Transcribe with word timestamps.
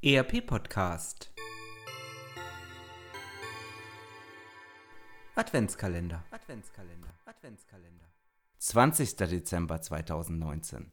ERP 0.00 0.46
Podcast 0.46 1.32
Adventskalender 5.34 6.22
Adventskalender 6.30 7.08
Adventskalender 7.24 8.04
20. 8.58 9.16
Dezember 9.16 9.80
2019 9.80 10.92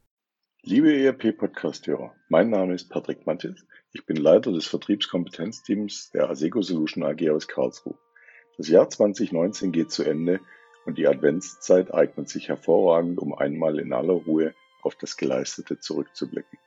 Liebe 0.64 0.92
ERP 0.92 1.38
Podcast-Hörer, 1.38 2.16
mein 2.30 2.50
Name 2.50 2.74
ist 2.74 2.90
Patrick 2.90 3.28
Mattes. 3.28 3.68
Ich 3.92 4.08
bin 4.08 4.18
Leiter 4.18 4.52
des 4.52 4.66
Vertriebskompetenzteams 4.66 6.10
der 6.10 6.28
Aseco 6.32 6.64
Solution 6.64 7.04
AG 7.04 7.30
aus 7.30 7.48
Karlsruhe. 7.48 8.00
Das 8.58 8.70
Jahr 8.70 8.90
2019 8.90 9.72
geht 9.72 9.92
zu 9.92 10.02
Ende 10.02 10.40
und 10.88 10.98
die 10.98 11.08
Adventszeit 11.08 11.94
eignet 11.94 12.28
sich 12.28 12.50
hervorragend, 12.50 13.20
um 13.20 13.36
einmal 13.36 13.78
in 13.78 13.94
aller 13.94 14.14
Ruhe 14.14 14.56
auf 14.82 14.96
das 14.96 15.16
Geleistete 15.16 15.80
zurückzublicken. 15.80 16.58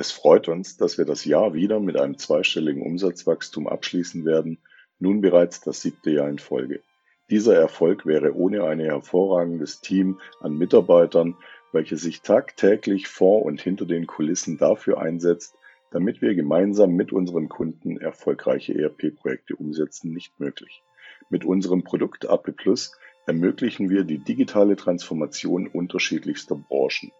Es 0.00 0.12
freut 0.12 0.46
uns, 0.46 0.76
dass 0.76 0.96
wir 0.96 1.04
das 1.04 1.24
Jahr 1.24 1.54
wieder 1.54 1.80
mit 1.80 1.96
einem 1.96 2.18
zweistelligen 2.18 2.82
Umsatzwachstum 2.82 3.66
abschließen 3.66 4.24
werden, 4.24 4.58
nun 5.00 5.20
bereits 5.20 5.60
das 5.60 5.82
siebte 5.82 6.12
Jahr 6.12 6.28
in 6.28 6.38
Folge. 6.38 6.82
Dieser 7.30 7.56
Erfolg 7.56 8.06
wäre 8.06 8.32
ohne 8.36 8.62
ein 8.62 8.78
hervorragendes 8.78 9.80
Team 9.80 10.20
an 10.40 10.56
Mitarbeitern, 10.56 11.36
welches 11.72 12.02
sich 12.02 12.22
tagtäglich 12.22 13.08
vor 13.08 13.42
und 13.42 13.60
hinter 13.60 13.86
den 13.86 14.06
Kulissen 14.06 14.56
dafür 14.56 15.00
einsetzt, 15.00 15.56
damit 15.90 16.22
wir 16.22 16.36
gemeinsam 16.36 16.92
mit 16.92 17.12
unseren 17.12 17.48
Kunden 17.48 17.96
erfolgreiche 17.96 18.78
ERP-Projekte 18.78 19.56
umsetzen, 19.56 20.12
nicht 20.12 20.38
möglich. 20.38 20.80
Mit 21.28 21.44
unserem 21.44 21.82
Produkt 21.82 22.30
AP 22.30 22.56
Plus 22.56 22.96
ermöglichen 23.26 23.90
wir 23.90 24.04
die 24.04 24.18
digitale 24.18 24.76
Transformation 24.76 25.66
unterschiedlichster 25.66 26.54
Branchen. 26.54 27.10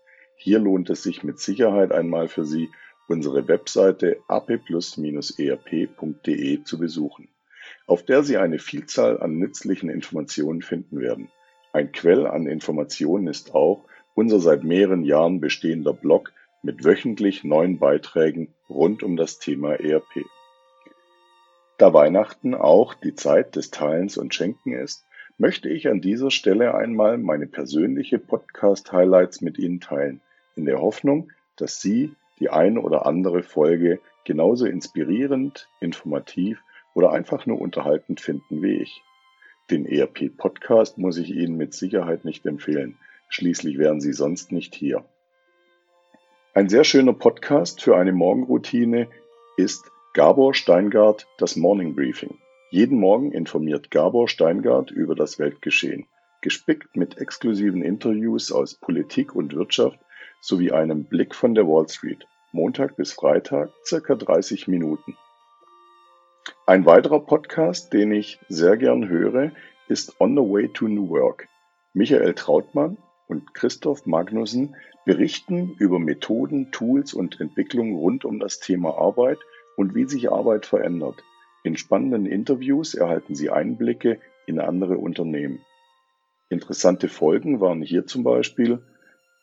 Hier 0.41 0.61
lohnt 0.61 0.89
es 0.89 1.03
sich 1.03 1.25
mit 1.25 1.41
Sicherheit 1.41 1.91
einmal 1.91 2.29
für 2.29 2.45
Sie, 2.45 2.71
unsere 3.09 3.49
Webseite 3.49 4.19
applus-erp.de 4.29 5.03
zu 6.63 6.79
besuchen, 6.79 7.29
auf 7.89 8.05
der 8.05 8.23
Sie 8.23 8.37
eine 8.37 8.61
Vielzahl 8.61 9.21
an 9.21 9.37
nützlichen 9.39 9.91
Informationen 9.91 10.63
finden 10.63 11.01
werden. 11.01 11.29
Ein 11.73 11.91
Quell 11.91 12.25
an 12.29 12.47
Informationen 12.47 13.27
ist 13.27 13.53
auch 13.53 13.85
unser 14.15 14.39
seit 14.39 14.63
mehreren 14.63 15.05
Jahren 15.05 15.41
bestehender 15.41 15.93
Blog 15.93 16.33
mit 16.63 16.85
wöchentlich 16.85 17.43
neuen 17.43 17.81
Beiträgen 17.81 18.55
rund 18.71 19.03
um 19.03 19.17
das 19.17 19.41
Thema 19.41 19.75
ERP. 19.75 20.25
Da 21.79 21.93
Weihnachten 21.93 22.55
auch 22.55 22.95
die 22.95 23.17
Zeit 23.17 23.57
des 23.57 23.73
Teilens 23.73 24.17
und 24.17 24.35
Schenken 24.35 24.73
ist, 24.73 25.05
möchte 25.37 25.69
ich 25.69 25.89
an 25.89 26.01
dieser 26.01 26.31
Stelle 26.31 26.77
einmal 26.77 27.19
meine 27.19 27.49
persönliche 27.49 28.21
Podcast-Highlights 28.21 29.41
mit 29.41 29.59
Ihnen 29.59 29.81
teilen 29.81 30.21
in 30.59 30.67
der 30.67 30.81
Hoffnung, 30.81 31.33
dass 31.57 31.81
Sie 31.81 32.15
die 32.41 32.51
eine 32.51 32.81
oder 32.81 33.07
andere 33.07 33.43
Folge 33.43 34.01
genauso 34.25 34.67
inspirierend, 34.67 35.69
informativ 35.81 36.63
oder 36.95 37.13
einfach 37.13 37.47
nur 37.47 37.61
unterhaltend 37.61 38.21
finden 38.21 38.63
wie 38.63 38.83
ich. 38.83 39.03
Den 39.71 39.87
ERP-Podcast 39.87 40.99
muss 40.99 41.17
ich 41.17 41.31
Ihnen 41.31 41.57
mit 41.57 41.75
Sicherheit 41.75 42.25
nicht 42.25 42.45
empfehlen. 42.47 42.99
Schließlich 43.29 43.79
wären 43.79 44.01
Sie 44.01 44.13
sonst 44.13 44.53
nicht 44.53 44.75
hier. 44.75 45.05
Ein 46.55 46.69
sehr 46.69 46.85
schöner 46.85 47.13
Podcast 47.13 47.83
für 47.83 47.97
eine 47.97 48.13
Morgenroutine 48.13 49.09
ist 49.57 49.91
Gabor 50.15 50.55
Steingart 50.55 51.27
das 51.39 51.57
Morning 51.57 51.95
Briefing. 51.95 52.39
Jeden 52.71 52.99
Morgen 52.99 53.33
informiert 53.33 53.91
Gabor 53.91 54.29
Steingart 54.29 54.91
über 54.91 55.15
das 55.15 55.39
Weltgeschehen, 55.39 56.07
gespickt 56.41 56.97
mit 56.97 57.19
exklusiven 57.19 57.83
Interviews 57.83 58.51
aus 58.51 58.75
Politik 58.75 59.35
und 59.35 59.55
Wirtschaft 59.55 59.99
sowie 60.41 60.73
einem 60.73 61.05
Blick 61.05 61.35
von 61.35 61.55
der 61.55 61.67
Wall 61.67 61.89
Street 61.89 62.27
(Montag 62.53 62.97
bis 62.97 63.13
Freitag, 63.13 63.71
circa 63.85 64.15
30 64.15 64.69
Minuten). 64.69 65.17
Ein 66.67 66.87
weiterer 66.87 67.21
Podcast, 67.21 67.93
den 67.93 68.13
ich 68.13 68.39
sehr 68.49 68.77
gern 68.77 69.09
höre, 69.09 69.53
ist 69.89 70.21
On 70.21 70.37
the 70.37 70.43
Way 70.43 70.69
to 70.73 70.89
New 70.89 71.09
Work. 71.09 71.49
Michael 71.95 72.35
Trautmann 72.35 72.99
und 73.27 73.55
Christoph 73.55 74.07
Magnussen 74.07 74.77
berichten 75.05 75.75
über 75.79 75.99
Methoden, 75.99 76.71
Tools 76.71 77.15
und 77.15 77.41
Entwicklungen 77.41 77.97
rund 77.97 78.25
um 78.25 78.39
das 78.39 78.61
Thema 78.61 78.99
Arbeit 78.99 79.39
und 79.77 79.95
wie 79.95 80.07
sich 80.07 80.31
Arbeit 80.31 80.67
verändert. 80.67 81.23
In 81.65 81.77
spannenden 81.77 82.27
Interviews 82.27 82.95
erhalten 82.95 83.35
Sie 83.35 83.51
Einblicke 83.51 84.21
in 84.47 84.61
andere 84.61 84.99
Unternehmen. 84.99 85.65
Interessante 86.51 87.09
Folgen 87.09 87.61
waren 87.61 87.83
hier 87.83 88.07
zum 88.07 88.25
Beispiel 88.25 88.83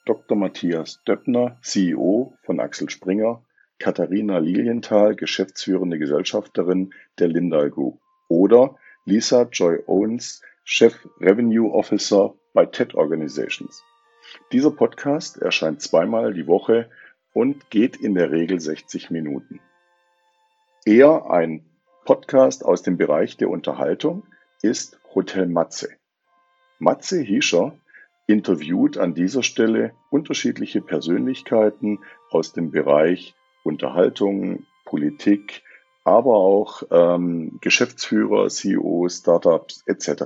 Dr. 0.06 0.38
Matthias 0.38 1.04
Döppner, 1.04 1.58
CEO 1.62 2.38
von 2.44 2.60
Axel 2.60 2.90
Springer, 2.90 3.44
Katharina 3.80 4.38
Lilienthal, 4.38 5.16
geschäftsführende 5.16 5.98
Gesellschafterin 5.98 6.94
der 7.18 7.28
Lindal 7.28 7.72
Group 7.72 8.00
oder 8.28 8.78
Lisa 9.06 9.44
Joy 9.52 9.84
Owens, 9.88 10.42
Chef 10.64 11.08
Revenue 11.20 11.72
Officer 11.72 12.36
bei 12.54 12.66
TED 12.66 12.94
Organizations. 12.96 13.84
Dieser 14.52 14.72
Podcast 14.72 15.38
erscheint 15.38 15.82
zweimal 15.82 16.34
die 16.34 16.48
Woche 16.48 16.90
und 17.34 17.70
geht 17.70 17.98
in 17.98 18.14
der 18.14 18.32
Regel 18.32 18.60
60 18.60 19.10
Minuten. 19.10 19.60
Eher 20.86 21.30
ein 21.32 21.66
Podcast 22.06 22.64
aus 22.64 22.84
dem 22.84 22.98
Bereich 22.98 23.38
der 23.38 23.50
Unterhaltung 23.50 24.24
ist 24.62 25.00
Hotel 25.16 25.48
Matze. 25.48 25.90
Matze 26.78 27.20
Hiescher 27.22 27.76
interviewt 28.28 28.98
an 28.98 29.14
dieser 29.14 29.44
Stelle 29.44 29.94
unterschiedliche 30.10 30.82
Persönlichkeiten 30.82 32.00
aus 32.32 32.54
dem 32.54 32.72
Bereich 32.72 33.36
Unterhaltung, 33.64 34.66
Politik, 34.86 35.64
aber 36.04 36.36
auch 36.36 36.84
ähm, 36.92 37.58
Geschäftsführer, 37.62 38.48
CEOs, 38.48 39.20
Startups 39.20 39.84
etc. 39.88 40.24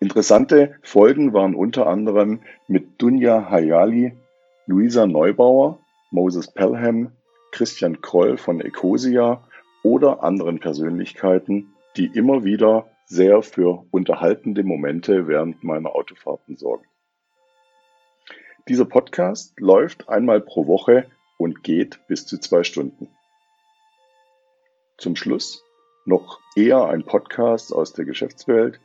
Interessante 0.00 0.76
Folgen 0.82 1.34
waren 1.34 1.54
unter 1.54 1.86
anderem 1.86 2.40
mit 2.66 3.00
Dunja 3.00 3.50
Hayali, 3.50 4.16
Luisa 4.66 5.06
Neubauer, 5.06 5.78
Moses 6.10 6.50
Pelham, 6.52 7.12
Christian 7.52 8.00
Kroll 8.00 8.38
von 8.38 8.60
Ecosia 8.60 9.44
oder 9.82 10.22
anderen 10.22 10.58
Persönlichkeiten, 10.58 11.74
die 11.96 12.06
immer 12.06 12.44
wieder 12.44 12.86
sehr 13.10 13.42
für 13.42 13.84
unterhaltende 13.90 14.62
Momente 14.62 15.26
während 15.26 15.64
meiner 15.64 15.96
Autofahrten 15.96 16.56
sorgen. 16.56 16.84
Dieser 18.68 18.84
Podcast 18.84 19.58
läuft 19.58 20.08
einmal 20.08 20.40
pro 20.40 20.68
Woche 20.68 21.10
und 21.36 21.64
geht 21.64 21.98
bis 22.06 22.24
zu 22.24 22.38
zwei 22.38 22.62
Stunden. 22.62 23.08
Zum 24.96 25.16
Schluss 25.16 25.64
noch 26.04 26.38
eher 26.54 26.86
ein 26.86 27.04
Podcast 27.04 27.74
aus 27.74 27.92
der 27.92 28.04
Geschäftswelt. 28.04 28.80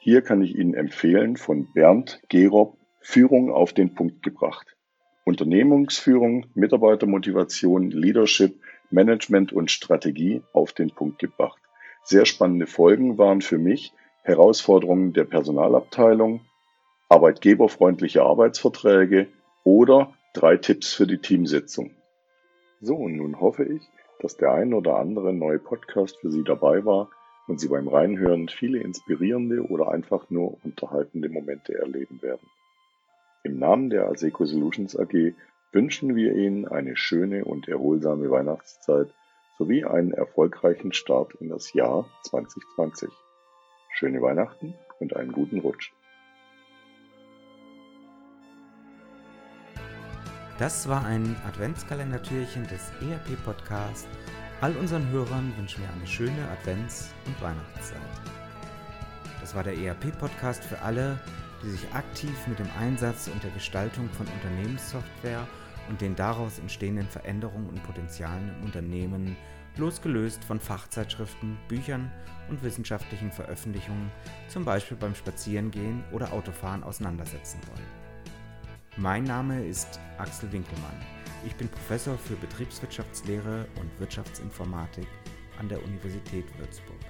Hier 0.00 0.22
kann 0.22 0.42
ich 0.42 0.56
Ihnen 0.56 0.74
empfehlen 0.74 1.36
von 1.36 1.72
Bernd 1.72 2.20
Gerob 2.28 2.76
Führung 3.00 3.52
auf 3.52 3.72
den 3.72 3.94
Punkt 3.94 4.24
gebracht. 4.24 4.76
Unternehmensführung, 5.24 6.46
Mitarbeitermotivation, 6.54 7.92
Leadership, 7.92 8.60
Management 8.90 9.52
und 9.52 9.70
Strategie 9.70 10.42
auf 10.52 10.72
den 10.72 10.90
Punkt 10.90 11.20
gebracht. 11.20 11.60
Sehr 12.04 12.26
spannende 12.26 12.66
Folgen 12.66 13.18
waren 13.18 13.40
für 13.40 13.58
mich 13.58 13.92
Herausforderungen 14.22 15.12
der 15.12 15.24
Personalabteilung, 15.24 16.40
arbeitgeberfreundliche 17.08 18.22
Arbeitsverträge 18.22 19.28
oder 19.64 20.12
drei 20.34 20.56
Tipps 20.56 20.92
für 20.92 21.06
die 21.06 21.18
Teamsitzung. 21.18 21.90
So, 22.80 22.96
und 22.96 23.16
nun 23.16 23.40
hoffe 23.40 23.64
ich, 23.64 23.82
dass 24.20 24.36
der 24.36 24.52
ein 24.52 24.74
oder 24.74 24.96
andere 24.96 25.32
neue 25.32 25.58
Podcast 25.58 26.18
für 26.20 26.30
Sie 26.30 26.44
dabei 26.44 26.84
war 26.84 27.10
und 27.46 27.60
Sie 27.60 27.68
beim 27.68 27.88
Reinhören 27.88 28.48
viele 28.48 28.78
inspirierende 28.80 29.62
oder 29.62 29.90
einfach 29.90 30.30
nur 30.30 30.58
unterhaltende 30.62 31.28
Momente 31.28 31.74
erleben 31.76 32.22
werden. 32.22 32.46
Im 33.42 33.58
Namen 33.58 33.90
der 33.90 34.06
Alseco 34.06 34.44
Solutions 34.44 34.96
AG 34.96 35.34
wünschen 35.72 36.14
wir 36.14 36.34
Ihnen 36.34 36.68
eine 36.68 36.96
schöne 36.96 37.44
und 37.44 37.68
erholsame 37.68 38.30
Weihnachtszeit 38.30 39.08
sowie 39.60 39.84
einen 39.84 40.12
erfolgreichen 40.12 40.90
Start 40.94 41.34
in 41.34 41.50
das 41.50 41.74
Jahr 41.74 42.08
2020. 42.22 43.10
Schöne 43.90 44.22
Weihnachten 44.22 44.72
und 45.00 45.14
einen 45.14 45.32
guten 45.32 45.58
Rutsch. 45.58 45.92
Das 50.58 50.88
war 50.88 51.04
ein 51.04 51.36
Adventskalendertürchen 51.46 52.66
des 52.68 52.90
ERP 53.02 53.44
Podcasts. 53.44 54.08
All 54.62 54.74
unseren 54.76 55.10
Hörern 55.10 55.52
wünschen 55.58 55.82
wir 55.82 55.90
eine 55.90 56.06
schöne 56.06 56.48
Advents- 56.50 57.10
und 57.26 57.38
Weihnachtszeit. 57.42 57.98
Das 59.42 59.54
war 59.54 59.62
der 59.62 59.76
ERP 59.76 60.18
Podcast 60.18 60.64
für 60.64 60.80
alle, 60.80 61.18
die 61.62 61.68
sich 61.68 61.86
aktiv 61.92 62.46
mit 62.46 62.58
dem 62.58 62.68
Einsatz 62.78 63.28
und 63.28 63.44
der 63.44 63.50
Gestaltung 63.50 64.08
von 64.08 64.26
Unternehmenssoftware 64.26 65.46
und 65.90 66.00
den 66.00 66.16
daraus 66.16 66.58
entstehenden 66.58 67.08
Veränderungen 67.08 67.68
und 67.68 67.82
Potenzialen 67.82 68.48
im 68.56 68.64
Unternehmen, 68.64 69.36
losgelöst 69.76 70.42
von 70.44 70.60
Fachzeitschriften, 70.60 71.58
Büchern 71.68 72.10
und 72.48 72.62
wissenschaftlichen 72.62 73.30
Veröffentlichungen, 73.30 74.10
zum 74.48 74.64
Beispiel 74.64 74.96
beim 74.96 75.14
Spazierengehen 75.14 76.02
oder 76.12 76.32
Autofahren 76.32 76.84
auseinandersetzen 76.84 77.60
wollen. 77.68 78.00
Mein 78.96 79.24
Name 79.24 79.64
ist 79.64 80.00
Axel 80.18 80.50
Winkelmann. 80.52 81.04
Ich 81.44 81.54
bin 81.56 81.68
Professor 81.68 82.16
für 82.18 82.36
Betriebswirtschaftslehre 82.36 83.66
und 83.80 84.00
Wirtschaftsinformatik 84.00 85.06
an 85.58 85.68
der 85.68 85.82
Universität 85.82 86.46
Würzburg. 86.58 87.09